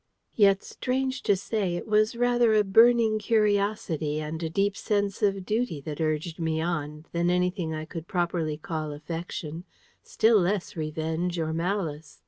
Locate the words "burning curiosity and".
2.63-4.41